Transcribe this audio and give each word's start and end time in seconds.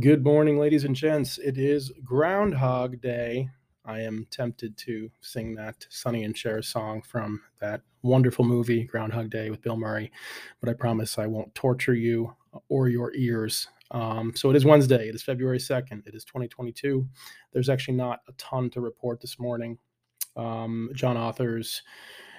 Good 0.00 0.22
morning, 0.22 0.60
ladies 0.60 0.84
and 0.84 0.94
gents. 0.94 1.38
It 1.38 1.58
is 1.58 1.90
Groundhog 2.04 3.00
Day. 3.00 3.48
I 3.84 4.00
am 4.00 4.28
tempted 4.30 4.76
to 4.76 5.10
sing 5.22 5.56
that 5.56 5.86
Sonny 5.88 6.22
and 6.22 6.36
Cher 6.38 6.62
song 6.62 7.02
from 7.02 7.40
that 7.60 7.80
wonderful 8.02 8.44
movie, 8.44 8.84
Groundhog 8.84 9.28
Day, 9.28 9.50
with 9.50 9.60
Bill 9.60 9.76
Murray, 9.76 10.12
but 10.60 10.68
I 10.68 10.74
promise 10.74 11.18
I 11.18 11.26
won't 11.26 11.52
torture 11.56 11.94
you 11.94 12.32
or 12.68 12.88
your 12.88 13.12
ears. 13.16 13.66
Um, 13.90 14.36
so 14.36 14.50
it 14.50 14.56
is 14.56 14.64
Wednesday. 14.64 15.08
It 15.08 15.16
is 15.16 15.22
February 15.24 15.58
2nd. 15.58 16.06
It 16.06 16.14
is 16.14 16.24
2022. 16.26 17.04
There's 17.52 17.68
actually 17.68 17.96
not 17.96 18.20
a 18.28 18.32
ton 18.32 18.70
to 18.70 18.80
report 18.80 19.20
this 19.20 19.40
morning. 19.40 19.78
Um, 20.36 20.90
John 20.94 21.16
Authers 21.16 21.80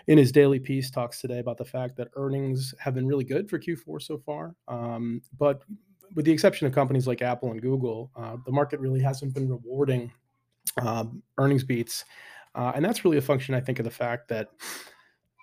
in 0.07 0.17
his 0.17 0.31
daily 0.31 0.59
piece, 0.59 0.89
talks 0.89 1.21
today 1.21 1.39
about 1.39 1.57
the 1.57 1.65
fact 1.65 1.95
that 1.97 2.07
earnings 2.15 2.73
have 2.79 2.95
been 2.95 3.05
really 3.05 3.23
good 3.23 3.47
for 3.49 3.59
Q4 3.59 4.01
so 4.01 4.17
far, 4.17 4.55
um, 4.67 5.21
but 5.37 5.61
with 6.15 6.25
the 6.25 6.31
exception 6.31 6.67
of 6.67 6.73
companies 6.73 7.07
like 7.07 7.21
Apple 7.21 7.51
and 7.51 7.61
Google, 7.61 8.11
uh, 8.15 8.37
the 8.45 8.51
market 8.51 8.79
really 8.79 9.01
hasn't 9.01 9.33
been 9.33 9.49
rewarding 9.49 10.11
um, 10.81 11.21
earnings 11.37 11.63
beats, 11.63 12.05
uh, 12.55 12.71
and 12.75 12.83
that's 12.83 13.03
really 13.05 13.17
a 13.17 13.21
function, 13.21 13.55
I 13.55 13.61
think, 13.61 13.79
of 13.79 13.85
the 13.85 13.91
fact 13.91 14.27
that 14.29 14.49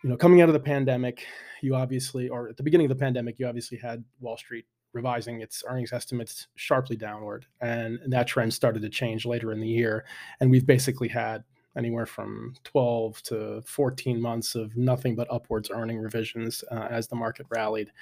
you 0.02 0.10
know 0.10 0.16
coming 0.16 0.42
out 0.42 0.48
of 0.48 0.52
the 0.52 0.60
pandemic, 0.60 1.24
you 1.62 1.74
obviously, 1.74 2.28
or 2.28 2.48
at 2.48 2.56
the 2.56 2.62
beginning 2.62 2.86
of 2.86 2.96
the 2.96 3.02
pandemic, 3.02 3.38
you 3.38 3.46
obviously 3.46 3.78
had 3.78 4.05
Wall 4.20 4.36
Street 4.36 4.66
revising 4.92 5.42
its 5.42 5.62
earnings 5.68 5.92
estimates 5.92 6.48
sharply 6.55 6.96
downward, 6.96 7.46
and, 7.60 7.98
that 8.08 8.27
trend 8.27 8.52
started 8.52 8.83
to 8.83 8.88
change 8.88 9.27
later 9.27 9.52
in 9.52 9.60
the 9.60 9.69
year, 9.69 10.05
and 10.41 10.50
we've 10.50 10.66
basically 10.66 11.08
had 11.08 11.44
anywhere 11.77 12.06
from 12.06 12.55
12 12.64 13.22
to 13.22 13.62
14 13.66 14.20
months 14.20 14.55
of 14.55 14.77
nothing 14.77 15.14
but 15.14 15.30
upwards 15.30 15.70
earning 15.70 15.98
revisions 15.98 16.64
uh, 16.72 16.88
as 16.91 17.06
the 17.06 17.16
market 17.16 17.46
rallied. 17.50 17.92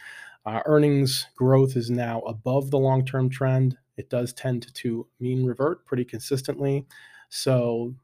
Uh, 0.46 0.60
earnings 0.66 1.26
growth 1.36 1.76
is 1.76 1.90
now 1.90 2.20
above 2.20 2.70
the 2.70 2.78
long 2.78 3.04
term 3.04 3.30
trend. 3.30 3.76
It 3.96 4.10
does 4.10 4.32
tend 4.32 4.72
to 4.74 5.06
mean 5.20 5.44
revert 5.44 5.86
pretty 5.86 6.04
consistently. 6.04 6.86
So, 7.30 7.94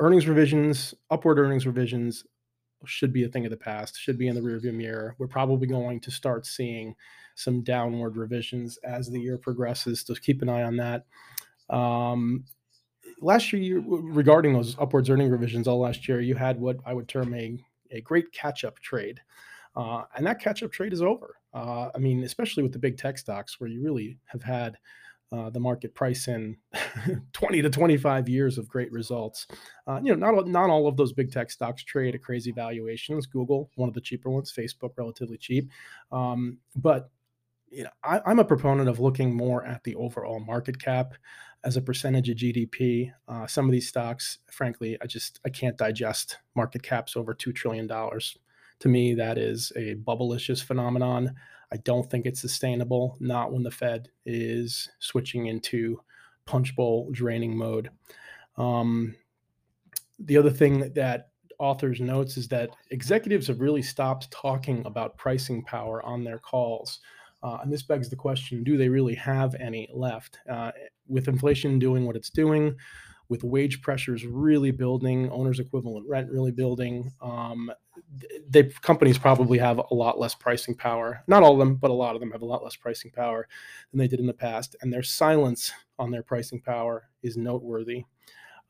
earnings 0.00 0.26
revisions, 0.26 0.94
upward 1.10 1.38
earnings 1.38 1.66
revisions, 1.66 2.24
should 2.86 3.12
be 3.12 3.24
a 3.24 3.28
thing 3.28 3.44
of 3.46 3.50
the 3.50 3.56
past, 3.56 3.98
should 3.98 4.18
be 4.18 4.28
in 4.28 4.34
the 4.34 4.40
rearview 4.40 4.72
mirror. 4.72 5.14
We're 5.18 5.26
probably 5.26 5.66
going 5.66 6.00
to 6.00 6.10
start 6.10 6.46
seeing 6.46 6.94
some 7.34 7.62
downward 7.62 8.16
revisions 8.16 8.78
as 8.78 9.10
the 9.10 9.20
year 9.20 9.38
progresses. 9.38 10.02
So, 10.06 10.14
keep 10.14 10.40
an 10.42 10.48
eye 10.48 10.62
on 10.62 10.76
that. 10.78 11.04
Um, 11.68 12.44
last 13.20 13.52
year, 13.52 13.82
regarding 13.86 14.54
those 14.54 14.76
upwards 14.78 15.10
earning 15.10 15.30
revisions, 15.30 15.68
all 15.68 15.80
last 15.80 16.08
year, 16.08 16.20
you 16.20 16.34
had 16.34 16.58
what 16.58 16.78
I 16.86 16.94
would 16.94 17.08
term 17.08 17.34
a, 17.34 17.58
a 17.90 18.00
great 18.00 18.32
catch 18.32 18.64
up 18.64 18.78
trade. 18.80 19.20
Uh, 19.76 20.04
and 20.16 20.26
that 20.26 20.40
catch 20.40 20.62
up 20.62 20.72
trade 20.72 20.92
is 20.92 21.02
over. 21.02 21.36
Uh, 21.54 21.88
I 21.94 21.98
mean, 21.98 22.24
especially 22.24 22.62
with 22.62 22.72
the 22.72 22.78
big 22.78 22.98
tech 22.98 23.16
stocks 23.16 23.60
where 23.60 23.70
you 23.70 23.82
really 23.82 24.18
have 24.26 24.42
had 24.42 24.76
uh, 25.32 25.50
the 25.50 25.60
market 25.60 25.94
price 25.94 26.28
in 26.28 26.56
20 27.32 27.62
to 27.62 27.70
25 27.70 28.28
years 28.28 28.58
of 28.58 28.68
great 28.68 28.92
results. 28.92 29.46
Uh, 29.86 30.00
you 30.02 30.14
know, 30.14 30.32
not, 30.32 30.46
not 30.46 30.70
all 30.70 30.86
of 30.86 30.96
those 30.96 31.12
big 31.12 31.32
tech 31.32 31.50
stocks 31.50 31.82
trade 31.82 32.14
at 32.14 32.22
crazy 32.22 32.52
valuations. 32.52 33.26
Google, 33.26 33.70
one 33.76 33.88
of 33.88 33.94
the 33.94 34.00
cheaper 34.00 34.30
ones, 34.30 34.52
Facebook, 34.56 34.90
relatively 34.96 35.36
cheap. 35.36 35.70
Um, 36.12 36.58
but 36.76 37.10
you 37.70 37.82
know, 37.82 37.90
I, 38.04 38.20
am 38.30 38.38
a 38.38 38.44
proponent 38.44 38.88
of 38.88 39.00
looking 39.00 39.34
more 39.34 39.64
at 39.64 39.82
the 39.82 39.96
overall 39.96 40.38
market 40.38 40.80
cap 40.80 41.14
as 41.64 41.76
a 41.76 41.82
percentage 41.82 42.28
of 42.28 42.36
GDP. 42.36 43.10
Uh, 43.26 43.46
some 43.46 43.64
of 43.64 43.72
these 43.72 43.88
stocks, 43.88 44.38
frankly, 44.50 44.96
I 45.02 45.06
just 45.06 45.40
I 45.44 45.48
can't 45.48 45.76
digest 45.76 46.38
market 46.54 46.82
caps 46.84 47.16
over 47.16 47.34
two 47.34 47.52
trillion 47.52 47.88
dollars. 47.88 48.38
To 48.84 48.90
me, 48.90 49.14
that 49.14 49.38
is 49.38 49.72
a 49.76 49.94
bubblicious 49.94 50.62
phenomenon. 50.62 51.34
I 51.72 51.78
don't 51.78 52.10
think 52.10 52.26
it's 52.26 52.42
sustainable, 52.42 53.16
not 53.18 53.50
when 53.50 53.62
the 53.62 53.70
Fed 53.70 54.10
is 54.26 54.90
switching 54.98 55.46
into 55.46 56.02
punch 56.44 56.76
bowl 56.76 57.08
draining 57.10 57.56
mode. 57.56 57.88
Um, 58.58 59.16
the 60.18 60.36
other 60.36 60.50
thing 60.50 60.92
that 60.92 61.30
Authers 61.58 61.98
notes 61.98 62.36
is 62.36 62.46
that 62.48 62.76
executives 62.90 63.46
have 63.46 63.62
really 63.62 63.80
stopped 63.80 64.30
talking 64.30 64.84
about 64.84 65.16
pricing 65.16 65.64
power 65.64 66.04
on 66.04 66.22
their 66.22 66.38
calls. 66.38 67.00
Uh, 67.42 67.60
and 67.62 67.72
this 67.72 67.84
begs 67.84 68.10
the 68.10 68.16
question 68.16 68.62
do 68.62 68.76
they 68.76 68.90
really 68.90 69.14
have 69.14 69.54
any 69.54 69.88
left? 69.94 70.40
Uh, 70.46 70.72
with 71.08 71.28
inflation 71.28 71.78
doing 71.78 72.04
what 72.04 72.16
it's 72.16 72.28
doing, 72.28 72.76
with 73.28 73.42
wage 73.42 73.80
pressures 73.80 74.26
really 74.26 74.70
building, 74.70 75.30
owners 75.30 75.58
equivalent 75.58 76.06
rent 76.08 76.30
really 76.30 76.52
building, 76.52 77.12
um, 77.20 77.70
they 78.48 78.64
companies 78.82 79.18
probably 79.18 79.58
have 79.58 79.78
a 79.78 79.94
lot 79.94 80.18
less 80.18 80.34
pricing 80.34 80.74
power. 80.74 81.22
Not 81.26 81.42
all 81.42 81.52
of 81.52 81.58
them, 81.58 81.76
but 81.76 81.90
a 81.90 81.94
lot 81.94 82.14
of 82.14 82.20
them 82.20 82.32
have 82.32 82.42
a 82.42 82.46
lot 82.46 82.62
less 82.62 82.76
pricing 82.76 83.10
power 83.10 83.48
than 83.90 83.98
they 83.98 84.08
did 84.08 84.20
in 84.20 84.26
the 84.26 84.34
past, 84.34 84.76
and 84.80 84.92
their 84.92 85.02
silence 85.02 85.72
on 85.98 86.10
their 86.10 86.22
pricing 86.22 86.60
power 86.60 87.08
is 87.22 87.36
noteworthy. 87.36 88.04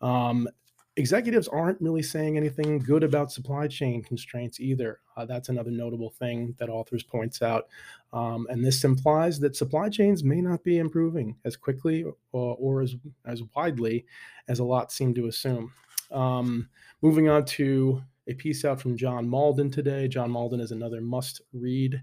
Um, 0.00 0.48
executives 0.96 1.48
aren't 1.48 1.80
really 1.80 2.02
saying 2.02 2.36
anything 2.36 2.78
good 2.78 3.02
about 3.02 3.32
supply 3.32 3.66
chain 3.66 4.02
constraints 4.02 4.60
either. 4.60 5.00
Uh, 5.16 5.24
that's 5.24 5.48
another 5.48 5.70
notable 5.70 6.10
thing 6.10 6.54
that 6.58 6.68
Authers 6.68 7.06
points 7.06 7.42
out, 7.42 7.66
um, 8.12 8.46
and 8.50 8.64
this 8.64 8.84
implies 8.84 9.40
that 9.40 9.56
supply 9.56 9.88
chains 9.88 10.22
may 10.22 10.40
not 10.40 10.62
be 10.62 10.78
improving 10.78 11.36
as 11.44 11.56
quickly 11.56 12.04
or, 12.32 12.56
or 12.58 12.80
as 12.82 12.96
as 13.24 13.42
widely 13.56 14.06
as 14.48 14.58
a 14.58 14.64
lot 14.64 14.92
seem 14.92 15.14
to 15.14 15.26
assume. 15.26 15.72
Um, 16.10 16.68
moving 17.02 17.28
on 17.28 17.44
to 17.46 18.02
a 18.28 18.34
piece 18.34 18.64
out 18.64 18.80
from 18.80 18.96
John 18.96 19.26
Mauldin 19.26 19.72
today. 19.72 20.08
John 20.08 20.30
Mauldin 20.30 20.60
is 20.60 20.72
another 20.72 21.00
must 21.00 21.42
read. 21.52 22.02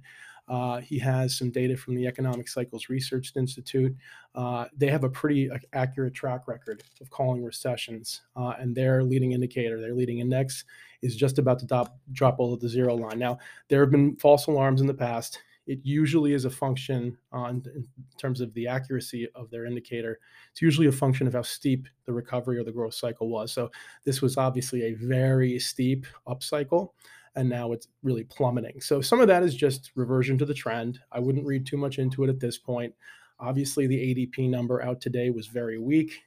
Uh, 0.52 0.82
he 0.82 1.00
has 1.00 1.38
some 1.38 1.50
data 1.50 1.78
from 1.78 1.96
the 1.96 2.06
Economic 2.06 2.50
Cycles 2.50 2.90
Research 2.90 3.32
Institute. 3.38 3.96
Uh, 4.36 4.66
they 4.76 4.88
have 4.88 5.06
a 5.06 5.10
pretty 5.10 5.50
accurate 5.72 6.14
track 6.14 6.46
record 6.46 6.84
of 7.00 7.10
calling 7.10 7.42
recessions, 7.42 8.24
uh, 8.36 8.54
and 8.60 8.76
their 8.76 9.02
leading 9.02 9.32
indicator, 9.32 9.80
their 9.80 9.96
leading 9.96 10.20
index, 10.20 10.66
is 11.02 11.16
just 11.16 11.40
about 11.40 11.58
to 11.60 11.66
drop, 11.66 11.98
drop 12.12 12.36
below 12.36 12.58
the 12.58 12.68
zero 12.68 12.94
line. 12.96 13.18
Now, 13.18 13.40
there 13.70 13.80
have 13.80 13.92
been 13.92 14.18
false 14.18 14.48
alarms 14.48 14.82
in 14.82 14.88
the 14.88 14.94
past. 14.94 15.40
It 15.68 15.80
usually 15.84 16.34
is 16.34 16.44
a 16.44 16.50
function 16.50 17.18
on 17.32 17.64
in 17.74 17.88
terms 18.18 18.42
of 18.42 18.54
the 18.54 18.68
accuracy 18.68 19.30
of 19.36 19.50
their 19.52 19.66
indicator. 19.66 20.20
It's 20.52 20.62
usually 20.62 20.88
a 20.88 20.92
function 20.92 21.28
of 21.28 21.34
how 21.34 21.44
steep 21.44 21.88
the 22.04 22.12
recovery 22.12 22.58
or 22.58 22.66
the 22.66 22.74
growth 22.74 22.96
cycle 22.96 23.30
was. 23.30 23.54
So 23.54 23.72
this 24.04 24.22
was 24.22 24.36
obviously 24.36 24.82
a 24.84 24.96
very 24.96 25.60
steep 25.60 26.08
upcycle 26.28 26.90
and 27.36 27.50
now 27.50 27.72
it's 27.72 27.88
really 28.04 28.24
plummeting. 28.24 28.82
So 28.82 29.02
some 29.02 29.22
of 29.22 29.28
that 29.28 29.44
is 29.44 29.56
just 29.56 29.92
reversion 29.96 30.38
to 30.40 30.46
the 30.46 30.54
trend. 30.54 31.00
I 31.12 31.20
wouldn't 31.20 31.46
read 31.46 31.66
too 31.66 31.78
much 31.78 31.98
into 31.98 32.24
it 32.24 32.30
at 32.30 32.40
this 32.40 32.58
point. 32.58 32.94
Obviously, 33.40 33.88
the 33.88 33.98
ADP 33.98 34.50
number 34.50 34.82
out 34.84 35.02
today 35.02 35.30
was 35.30 35.48
very 35.48 35.80
weak. 35.80 36.20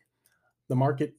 The 0.68 0.76
market 0.76 1.14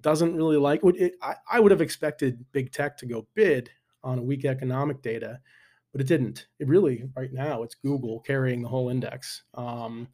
doesn't 0.00 0.34
really 0.34 0.56
like 0.56 0.80
it. 0.82 1.14
I, 1.22 1.60
would 1.60 1.70
have 1.70 1.80
expected 1.80 2.44
big 2.52 2.72
tech 2.72 2.96
to 2.98 3.06
go 3.06 3.26
bid 3.34 3.70
on 4.02 4.26
weak 4.26 4.44
economic 4.44 5.02
data, 5.02 5.38
but 5.92 6.00
it 6.00 6.06
didn't. 6.08 6.46
It 6.58 6.68
really, 6.68 7.04
right 7.14 7.32
now, 7.32 7.62
it's 7.62 7.74
Google 7.74 8.20
carrying 8.20 8.62
the 8.62 8.68
whole 8.68 8.88
index. 8.88 9.44
Um, 9.54 10.08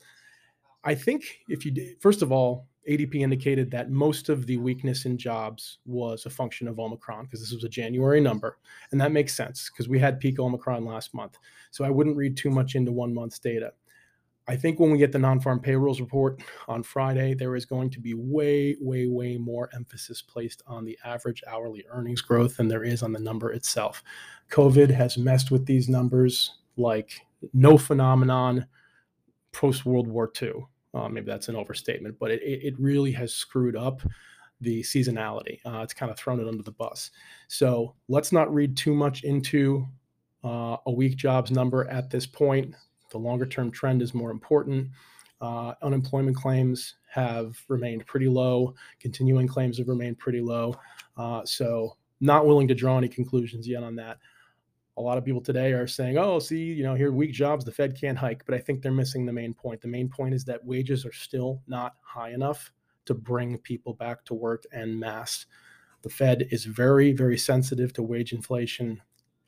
I 0.84 0.94
think 0.94 1.24
if 1.48 1.64
you, 1.64 1.96
first 2.00 2.22
of 2.22 2.32
all, 2.32 2.68
ADP 2.88 3.16
indicated 3.16 3.70
that 3.70 3.90
most 3.90 4.28
of 4.28 4.46
the 4.46 4.56
weakness 4.56 5.04
in 5.04 5.16
jobs 5.16 5.78
was 5.86 6.26
a 6.26 6.30
function 6.30 6.66
of 6.66 6.80
Omicron 6.80 7.24
because 7.24 7.40
this 7.40 7.52
was 7.52 7.64
a 7.64 7.68
January 7.68 8.20
number. 8.20 8.58
And 8.90 9.00
that 9.00 9.12
makes 9.12 9.34
sense 9.34 9.70
because 9.70 9.88
we 9.88 9.98
had 9.98 10.18
peak 10.18 10.38
Omicron 10.38 10.84
last 10.84 11.14
month. 11.14 11.38
So 11.70 11.84
I 11.84 11.90
wouldn't 11.90 12.16
read 12.16 12.36
too 12.36 12.50
much 12.50 12.74
into 12.74 12.92
one 12.92 13.14
month's 13.14 13.38
data. 13.38 13.72
I 14.48 14.56
think 14.56 14.80
when 14.80 14.90
we 14.90 14.98
get 14.98 15.12
the 15.12 15.20
non 15.20 15.40
farm 15.40 15.60
payrolls 15.60 16.00
report 16.00 16.42
on 16.66 16.82
Friday, 16.82 17.34
there 17.34 17.54
is 17.54 17.64
going 17.64 17.90
to 17.90 18.00
be 18.00 18.14
way, 18.14 18.76
way, 18.80 19.06
way 19.06 19.36
more 19.36 19.70
emphasis 19.72 20.20
placed 20.20 20.62
on 20.66 20.84
the 20.84 20.98
average 21.04 21.44
hourly 21.46 21.84
earnings 21.88 22.20
growth 22.20 22.56
than 22.56 22.66
there 22.66 22.82
is 22.82 23.04
on 23.04 23.12
the 23.12 23.20
number 23.20 23.52
itself. 23.52 24.02
COVID 24.50 24.90
has 24.90 25.16
messed 25.16 25.52
with 25.52 25.64
these 25.66 25.88
numbers 25.88 26.58
like 26.76 27.20
no 27.52 27.78
phenomenon 27.78 28.66
post 29.52 29.86
World 29.86 30.08
War 30.08 30.32
II. 30.40 30.66
Uh, 30.94 31.08
maybe 31.08 31.26
that's 31.26 31.48
an 31.48 31.56
overstatement, 31.56 32.18
but 32.18 32.30
it, 32.30 32.42
it 32.42 32.78
really 32.78 33.12
has 33.12 33.32
screwed 33.32 33.76
up 33.76 34.02
the 34.60 34.82
seasonality. 34.82 35.58
Uh, 35.64 35.80
it's 35.82 35.94
kind 35.94 36.10
of 36.10 36.18
thrown 36.18 36.40
it 36.40 36.48
under 36.48 36.62
the 36.62 36.72
bus. 36.72 37.10
So 37.48 37.94
let's 38.08 38.32
not 38.32 38.52
read 38.52 38.76
too 38.76 38.94
much 38.94 39.24
into 39.24 39.86
uh, 40.44 40.76
a 40.86 40.92
weak 40.92 41.16
jobs 41.16 41.50
number 41.50 41.88
at 41.88 42.10
this 42.10 42.26
point. 42.26 42.74
The 43.10 43.18
longer 43.18 43.46
term 43.46 43.70
trend 43.70 44.02
is 44.02 44.14
more 44.14 44.30
important. 44.30 44.88
Uh, 45.40 45.74
unemployment 45.82 46.36
claims 46.36 46.94
have 47.10 47.60
remained 47.68 48.06
pretty 48.06 48.28
low. 48.28 48.74
Continuing 49.00 49.48
claims 49.48 49.78
have 49.78 49.88
remained 49.88 50.18
pretty 50.18 50.40
low. 50.40 50.74
Uh, 51.16 51.44
so 51.44 51.96
not 52.20 52.46
willing 52.46 52.68
to 52.68 52.74
draw 52.74 52.96
any 52.96 53.08
conclusions 53.08 53.66
yet 53.66 53.82
on 53.82 53.96
that 53.96 54.18
a 54.96 55.00
lot 55.00 55.16
of 55.16 55.24
people 55.24 55.40
today 55.40 55.72
are 55.72 55.86
saying, 55.86 56.18
oh, 56.18 56.38
see, 56.38 56.58
you 56.58 56.82
know, 56.82 56.94
here 56.94 57.12
weak 57.12 57.32
jobs, 57.32 57.64
the 57.64 57.72
Fed 57.72 57.98
can't 57.98 58.18
hike. 58.18 58.44
But 58.44 58.54
I 58.54 58.58
think 58.58 58.82
they're 58.82 58.92
missing 58.92 59.24
the 59.24 59.32
main 59.32 59.54
point. 59.54 59.80
The 59.80 59.88
main 59.88 60.08
point 60.08 60.34
is 60.34 60.44
that 60.44 60.64
wages 60.64 61.06
are 61.06 61.12
still 61.12 61.62
not 61.66 61.94
high 62.02 62.30
enough 62.30 62.70
to 63.06 63.14
bring 63.14 63.58
people 63.58 63.94
back 63.94 64.24
to 64.26 64.34
work 64.34 64.64
en 64.72 64.98
masse. 64.98 65.46
The 66.02 66.10
Fed 66.10 66.48
is 66.50 66.64
very, 66.64 67.12
very 67.12 67.38
sensitive 67.38 67.92
to 67.94 68.02
wage 68.02 68.32
inflation. 68.32 69.00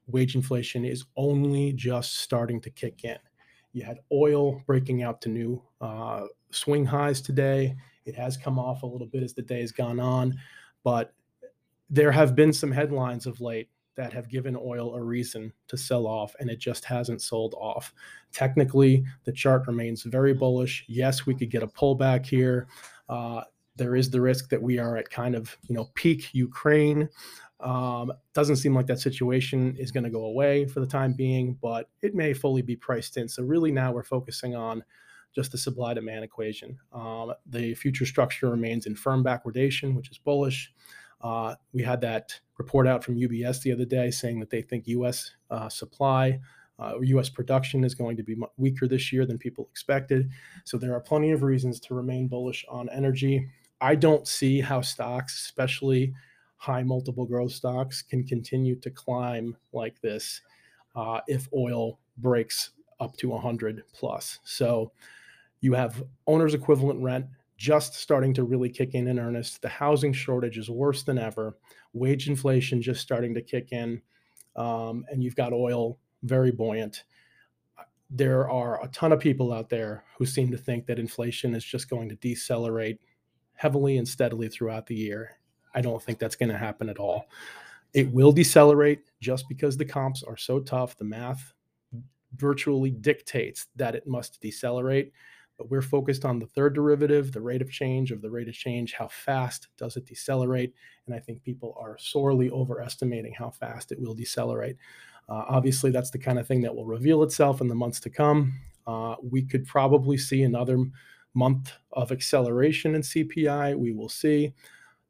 Wage 0.07 0.35
inflation 0.35 0.85
is 0.85 1.05
only 1.17 1.73
just 1.73 2.19
starting 2.19 2.61
to 2.63 2.71
kick 2.71 3.05
in. 3.05 3.19
You 3.73 3.83
had 3.83 3.99
oil 4.13 4.63
breaking 4.67 5.03
out 5.03 5.21
to 5.23 5.29
new 5.29 5.63
uh, 5.81 6.27
swing 6.51 6.87
highs 6.87 7.21
today. 7.21 7.77
It 8.07 8.15
has 8.15 8.37
come 8.37 8.59
off 8.59 8.83
a 8.83 8.87
little 8.87 9.07
bit 9.07 9.23
as 9.23 9.35
the 9.35 9.43
day 9.43 9.61
has 9.61 9.73
gone 9.73 9.99
on, 9.99 10.39
but 10.85 11.13
there 11.91 12.13
have 12.13 12.35
been 12.35 12.53
some 12.53 12.71
headlines 12.71 13.27
of 13.27 13.41
late 13.41 13.69
that 13.97 14.13
have 14.13 14.29
given 14.29 14.57
oil 14.57 14.95
a 14.95 15.03
reason 15.03 15.53
to 15.69 15.77
sell 15.77 16.07
off, 16.07 16.35
and 16.41 16.51
it 16.51 16.59
just 16.59 16.85
hasn't 16.85 17.23
sold 17.23 17.55
off. 17.55 17.93
Technically, 18.33 19.05
the 19.25 19.33
chart 19.33 19.67
remains 19.67 20.03
very 20.03 20.35
bullish. 20.35 20.85
Yes, 20.89 21.27
we 21.27 21.35
could 21.35 21.51
get 21.51 21.63
a 21.63 21.69
pullback 21.69 22.27
here. 22.27 22.67
Uh, 23.09 23.43
there 23.77 23.97
is 23.97 24.11
the 24.11 24.21
risk 24.21 24.49
that 24.51 24.63
we 24.63 24.79
are 24.79 24.97
at 24.97 25.11
kind 25.11 25.35
of 25.35 25.57
you 25.69 25.75
know 25.75 25.91
peak 25.95 26.33
Ukraine. 26.33 27.09
Um, 27.61 28.13
doesn't 28.35 28.57
seem 28.57 28.75
like 28.75 28.87
that 28.87 29.01
situation 29.01 29.75
is 29.79 29.91
going 29.91 30.05
to 30.05 30.11
go 30.11 30.27
away 30.27 30.67
for 30.67 30.81
the 30.81 30.87
time 30.87 31.15
being, 31.15 31.57
but 31.63 31.89
it 32.03 32.15
may 32.15 32.35
fully 32.35 32.63
be 32.63 32.77
priced 32.77 33.17
in. 33.17 33.29
So 33.29 33.43
really 33.43 33.73
now 33.73 33.93
we're 33.93 34.03
focusing 34.03 34.55
on 34.55 34.85
just 35.35 35.51
the 35.51 35.59
supply 35.59 35.95
demand 35.95 36.25
equation. 36.25 36.79
Um, 36.93 37.33
the 37.47 37.75
future 37.75 38.07
structure 38.07 38.51
remains 38.51 38.87
in 38.87 38.95
firm 38.95 39.25
backwardation, 39.25 39.95
which 39.95 40.11
is 40.11 40.19
bullish. 40.19 40.73
Uh, 41.25 41.57
we 41.73 41.83
had 41.83 42.01
that 42.03 42.39
report 42.59 42.87
out 42.87 43.03
from 43.03 43.17
UBS 43.17 43.63
the 43.63 43.73
other 43.73 43.85
day 43.85 44.13
saying 44.13 44.39
that 44.39 44.51
they 44.51 44.63
think 44.63 44.87
U.S. 44.87 45.33
Uh, 45.51 45.69
supply 45.69 46.39
uh, 46.79 46.99
U.S. 47.01 47.29
production 47.29 47.85
is 47.85 47.95
going 47.95 48.17
to 48.17 48.23
be 48.23 48.37
weaker 48.57 48.89
this 48.89 49.13
year 49.13 49.27
than 49.27 49.39
people 49.39 49.69
expected. 49.71 50.31
So 50.65 50.77
there 50.77 50.95
are 50.95 51.01
plenty 51.01 51.31
of 51.31 51.43
reasons 51.43 51.79
to 51.81 51.95
remain 51.95 52.27
bullish 52.27 52.65
on 52.69 52.89
energy. 52.91 53.49
I 53.81 53.95
don't 53.95 54.27
see 54.27 54.61
how 54.61 54.81
stocks, 54.81 55.35
especially 55.45 56.13
high 56.57 56.83
multiple 56.83 57.27
growth 57.27 57.53
stocks, 57.53 58.03
can 58.03 58.25
continue 58.25 58.77
to 58.77 58.91
climb 58.91 59.57
like 59.73 60.01
this 60.01 60.41
uh, 60.97 61.21
if 61.29 61.49
oil 61.55 62.01
breaks 62.19 62.71
up 63.01 63.17
to 63.19 63.29
100 63.29 63.83
plus. 63.93 64.41
So 64.45 64.93
you 65.61 65.75
have 65.75 66.03
owner's 66.27 66.55
equivalent 66.55 67.01
rent 67.01 67.27
just 67.65 67.95
starting 67.95 68.35
to 68.35 68.45
really 68.45 68.69
kick 68.69 68.93
in 68.93 69.09
in 69.09 69.19
earnest. 69.19 69.63
The 69.63 69.71
housing 69.71 70.13
shortage 70.13 70.59
is 70.59 70.69
worse 70.69 71.03
than 71.03 71.17
ever. 71.17 71.57
Wage 71.95 72.29
inflation 72.29 72.83
just 72.83 73.01
starting 73.01 73.33
to 73.33 73.41
kick 73.41 73.73
in. 73.73 74.03
Um, 74.55 75.07
and 75.11 75.25
you've 75.25 75.35
got 75.35 75.55
oil 75.55 75.99
very 76.25 76.51
buoyant. 76.51 77.05
There 78.11 78.51
are 78.51 78.85
a 78.85 78.89
ton 78.89 79.13
of 79.13 79.19
people 79.19 79.51
out 79.51 79.71
there 79.71 80.05
who 80.19 80.27
seem 80.27 80.51
to 80.51 80.59
think 80.59 80.85
that 80.85 80.99
inflation 80.99 81.55
is 81.55 81.65
just 81.65 81.89
going 81.89 82.11
to 82.11 82.17
decelerate 82.17 83.01
heavily 83.55 83.97
and 83.97 84.07
steadily 84.07 84.51
throughout 84.51 84.85
the 84.85 84.95
year. 84.95 85.39
I 85.75 85.81
don't 85.81 86.03
think 86.03 86.19
that's 86.19 86.37
going 86.37 86.51
to 86.51 86.59
happen 86.59 86.91
at 86.91 86.99
all. 86.99 87.31
It 87.95 88.13
will 88.13 88.31
decelerate 88.31 89.01
just 89.23 89.49
because 89.49 89.79
the 89.79 89.87
comps 89.87 90.23
are 90.23 90.37
so 90.37 90.61
tough. 90.61 90.99
The 90.99 91.05
math 91.05 91.55
virtually 92.37 92.91
dictates 92.91 93.69
that 93.77 93.95
it 93.95 94.07
must 94.07 94.39
decelerate 94.43 95.13
but 95.57 95.71
we're 95.71 95.83
focused 95.83 96.25
on 96.25 96.39
the 96.39 96.47
third 96.47 96.75
derivative, 96.75 97.33
the 97.33 97.41
rate 97.41 97.63
of 97.63 97.71
change 97.71 98.11
of 98.11 98.23
the 98.23 98.31
rate 98.31 98.49
of 98.49 98.55
change. 98.55 98.93
How 98.93 99.09
fast 99.09 99.69
does 99.79 99.97
it 99.97 100.07
decelerate? 100.07 100.75
And 101.07 101.15
I 101.15 101.19
think 101.19 101.43
people 101.43 101.77
are 101.81 101.97
sorely 101.99 102.51
overestimating 102.51 103.35
how 103.35 103.51
fast 103.51 103.93
it 103.93 104.01
will 104.01 104.15
decelerate. 104.15 104.77
Uh, 105.29 105.45
obviously, 105.49 105.91
that's 105.91 106.11
the 106.11 106.19
kind 106.19 106.39
of 106.39 106.47
thing 106.47 106.61
that 106.63 106.75
will 106.75 106.87
reveal 106.87 107.23
itself 107.23 107.61
in 107.61 107.69
the 107.69 107.75
months 107.75 108.01
to 108.01 108.11
come. 108.11 108.53
Uh, 108.87 109.17
we 109.23 109.43
could 109.43 109.67
probably 109.67 110.17
see 110.17 110.43
another 110.43 110.79
month 111.35 111.73
of 111.93 112.13
acceleration 112.13 112.95
in 112.95 113.03
CPI. 113.03 113.77
We 113.77 113.93
will 113.93 114.09
see. 114.09 114.53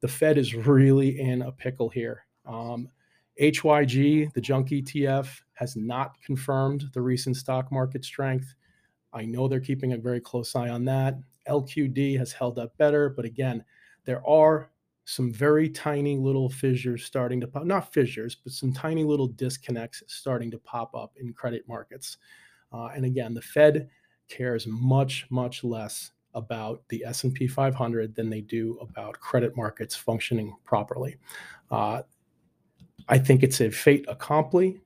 The 0.01 0.09
Fed 0.09 0.39
is 0.39 0.55
really 0.55 1.21
in 1.21 1.43
a 1.43 1.53
pickle 1.53 1.89
here. 1.89 2.27
Um, 2.47 2.89
HYG, 3.41 4.33
the 4.33 4.41
junk 4.41 4.69
ETF, 4.69 5.41
has 5.55 5.77
not 5.77 6.21
confirmed 6.25 6.85
the 6.93 7.01
recent 7.01 7.37
stock 7.37 7.73
market 7.73 8.05
strength. 8.05 8.55
I 9.15 9.25
know 9.25 9.49
they're 9.49 9.61
keeping 9.61 9.93
a 9.93 9.99
very 9.99 10.21
close 10.21 10.55
eye 10.55 10.69
on 10.69 10.85
that. 10.87 11.19
LQD 11.49 12.19
has 12.19 12.33
held 12.33 12.59
up 12.59 12.77
better, 12.77 13.09
but 13.09 13.25
again, 13.25 13.65
there 14.05 14.27
are 14.27 14.71
some 15.05 15.33
very 15.33 15.69
tiny 15.69 16.17
little 16.17 16.49
fissures 16.49 17.05
starting 17.05 17.41
to 17.41 17.47
pop, 17.47 17.65
not 17.65 17.93
fissures, 17.93 18.35
but 18.35 18.53
some 18.53 18.73
tiny 18.73 19.05
little 19.05 19.29
disconnects 19.29 20.03
starting 20.07 20.51
to 20.51 20.59
pop 20.59 20.95
up 20.95 21.13
in 21.17 21.33
credit 21.33 21.63
markets. 21.69 22.19
Uh, 22.73 22.87
and 22.95 23.05
again, 23.05 23.35
the 23.35 23.43
Fed 23.43 23.89
cares 24.29 24.67
much, 24.67 25.27
much 25.31 25.63
less 25.63 26.13
about 26.33 26.83
the 26.89 27.05
S&P 27.05 27.47
500 27.47 28.15
than 28.15 28.29
they 28.29 28.41
do 28.41 28.79
about 28.81 29.21
credit 29.21 29.57
markets 29.57 29.95
functioning 29.95 30.55
properly. 30.65 31.17
Uh, 31.71 32.03
I 33.09 33.19
think 33.19 33.43
it's 33.43 33.61
a 33.61 33.71
fait 33.71 34.05
accompli 34.09 34.81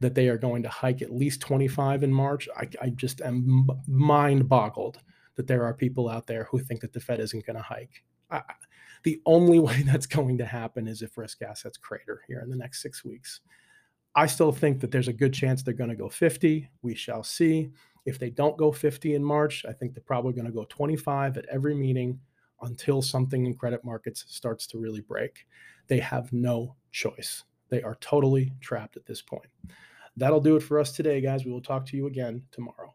that 0.00 0.14
they 0.14 0.28
are 0.28 0.38
going 0.38 0.62
to 0.62 0.68
hike 0.68 1.02
at 1.02 1.14
least 1.14 1.40
25 1.42 2.02
in 2.02 2.12
March. 2.12 2.48
I, 2.56 2.68
I 2.80 2.88
just 2.90 3.20
am 3.20 3.68
mind 3.86 4.48
boggled 4.48 4.98
that 5.36 5.46
there 5.46 5.64
are 5.64 5.74
people 5.74 6.08
out 6.08 6.26
there 6.26 6.44
who 6.50 6.58
think 6.58 6.80
that 6.80 6.92
the 6.92 7.00
Fed 7.00 7.20
isn't 7.20 7.46
going 7.46 7.56
to 7.56 7.62
hike. 7.62 8.02
I, 8.30 8.42
the 9.02 9.20
only 9.26 9.58
way 9.60 9.82
that's 9.82 10.06
going 10.06 10.38
to 10.38 10.46
happen 10.46 10.88
is 10.88 11.02
if 11.02 11.16
risk 11.16 11.42
assets 11.42 11.76
crater 11.76 12.22
here 12.26 12.40
in 12.40 12.50
the 12.50 12.56
next 12.56 12.82
six 12.82 13.04
weeks. 13.04 13.40
I 14.14 14.26
still 14.26 14.52
think 14.52 14.80
that 14.80 14.90
there's 14.90 15.08
a 15.08 15.12
good 15.12 15.32
chance 15.32 15.62
they're 15.62 15.74
going 15.74 15.90
to 15.90 15.96
go 15.96 16.08
50. 16.08 16.68
We 16.82 16.94
shall 16.94 17.22
see. 17.22 17.70
If 18.06 18.18
they 18.18 18.30
don't 18.30 18.56
go 18.56 18.72
50 18.72 19.14
in 19.14 19.22
March, 19.22 19.64
I 19.68 19.72
think 19.72 19.94
they're 19.94 20.02
probably 20.02 20.32
going 20.32 20.46
to 20.46 20.52
go 20.52 20.64
25 20.68 21.36
at 21.36 21.46
every 21.46 21.74
meeting 21.74 22.18
until 22.62 23.02
something 23.02 23.46
in 23.46 23.54
credit 23.54 23.84
markets 23.84 24.24
starts 24.28 24.66
to 24.68 24.78
really 24.78 25.00
break. 25.00 25.46
They 25.86 26.00
have 26.00 26.32
no 26.32 26.74
choice. 26.90 27.44
They 27.68 27.82
are 27.82 27.96
totally 28.00 28.52
trapped 28.60 28.96
at 28.96 29.06
this 29.06 29.22
point. 29.22 29.46
That'll 30.20 30.40
do 30.40 30.56
it 30.56 30.62
for 30.62 30.78
us 30.78 30.92
today, 30.92 31.20
guys. 31.20 31.44
We 31.46 31.50
will 31.50 31.62
talk 31.62 31.86
to 31.86 31.96
you 31.96 32.06
again 32.06 32.42
tomorrow. 32.52 32.94